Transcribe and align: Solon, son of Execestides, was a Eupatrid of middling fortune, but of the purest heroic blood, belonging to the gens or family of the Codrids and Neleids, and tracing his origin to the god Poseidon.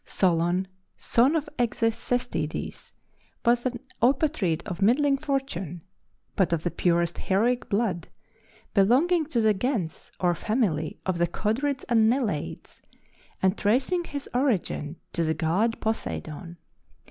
Solon, 0.03 0.67
son 0.97 1.35
of 1.35 1.47
Execestides, 1.59 2.93
was 3.45 3.67
a 3.67 3.73
Eupatrid 4.01 4.63
of 4.65 4.81
middling 4.81 5.15
fortune, 5.15 5.83
but 6.35 6.51
of 6.51 6.63
the 6.63 6.71
purest 6.71 7.19
heroic 7.19 7.69
blood, 7.69 8.07
belonging 8.73 9.27
to 9.27 9.39
the 9.41 9.53
gens 9.53 10.11
or 10.19 10.33
family 10.33 10.97
of 11.05 11.19
the 11.19 11.27
Codrids 11.27 11.85
and 11.87 12.09
Neleids, 12.09 12.81
and 13.43 13.55
tracing 13.55 14.03
his 14.05 14.27
origin 14.33 14.95
to 15.13 15.23
the 15.23 15.35
god 15.35 15.79
Poseidon. 15.79 16.57